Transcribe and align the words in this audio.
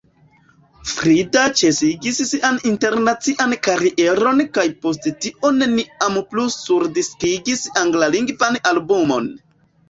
Frida 0.91 1.41
ĉesigis 1.59 2.21
sian 2.29 2.57
internacian 2.69 3.53
karieron 3.67 4.41
kaj 4.59 4.65
post 4.87 5.05
tio 5.27 5.53
neniam 5.59 6.17
plu 6.33 6.47
surdiskigis 6.55 7.63
anglalingvan 7.85 8.59
albumon. 8.73 9.31